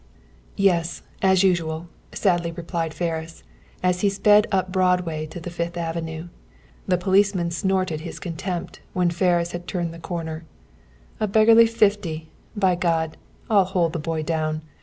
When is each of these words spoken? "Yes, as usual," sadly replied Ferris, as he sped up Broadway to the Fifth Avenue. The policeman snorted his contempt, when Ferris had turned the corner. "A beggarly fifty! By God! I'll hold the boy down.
"Yes, 0.57 1.03
as 1.21 1.43
usual," 1.43 1.87
sadly 2.11 2.51
replied 2.51 2.91
Ferris, 2.91 3.43
as 3.83 4.01
he 4.01 4.09
sped 4.09 4.47
up 4.51 4.71
Broadway 4.71 5.27
to 5.27 5.39
the 5.39 5.51
Fifth 5.51 5.77
Avenue. 5.77 6.29
The 6.87 6.97
policeman 6.97 7.51
snorted 7.51 8.01
his 8.01 8.17
contempt, 8.17 8.79
when 8.93 9.11
Ferris 9.11 9.51
had 9.51 9.67
turned 9.67 9.93
the 9.93 9.99
corner. 9.99 10.43
"A 11.19 11.27
beggarly 11.27 11.67
fifty! 11.67 12.31
By 12.55 12.73
God! 12.73 13.15
I'll 13.47 13.63
hold 13.65 13.93
the 13.93 13.99
boy 13.99 14.23
down. 14.23 14.63